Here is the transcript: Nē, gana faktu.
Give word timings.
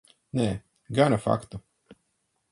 Nē, 0.37 0.45
gana 0.99 1.19
faktu. 1.25 1.59